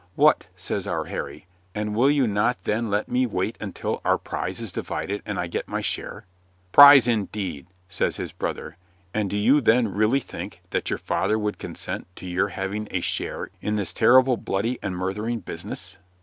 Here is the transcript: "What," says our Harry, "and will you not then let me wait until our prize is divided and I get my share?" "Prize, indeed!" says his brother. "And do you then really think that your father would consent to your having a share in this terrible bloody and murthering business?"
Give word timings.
"What," 0.15 0.47
says 0.55 0.87
our 0.87 1.05
Harry, 1.05 1.45
"and 1.75 1.93
will 1.95 2.09
you 2.09 2.25
not 2.25 2.63
then 2.63 2.89
let 2.89 3.07
me 3.07 3.27
wait 3.27 3.55
until 3.61 4.01
our 4.03 4.17
prize 4.17 4.59
is 4.59 4.71
divided 4.71 5.21
and 5.27 5.39
I 5.39 5.45
get 5.45 5.67
my 5.67 5.79
share?" 5.79 6.25
"Prize, 6.71 7.07
indeed!" 7.07 7.67
says 7.87 8.15
his 8.15 8.31
brother. 8.31 8.77
"And 9.13 9.29
do 9.29 9.37
you 9.37 9.61
then 9.61 9.89
really 9.89 10.19
think 10.19 10.61
that 10.71 10.89
your 10.89 10.97
father 10.97 11.37
would 11.37 11.59
consent 11.59 12.07
to 12.15 12.25
your 12.25 12.47
having 12.47 12.87
a 12.89 13.01
share 13.01 13.51
in 13.61 13.75
this 13.75 13.93
terrible 13.93 14.37
bloody 14.37 14.79
and 14.81 14.95
murthering 14.97 15.41
business?" 15.45 15.99